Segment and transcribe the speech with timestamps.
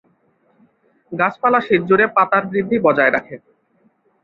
[1.11, 3.35] গাছপালা শীত জুড়ে পাতার বৃদ্ধি বজায় রাখে।